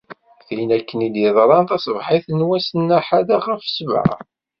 [0.45, 4.13] Tin akken i d-yeḍran taṣebḥit n wass n ahad ɣef ssebεa.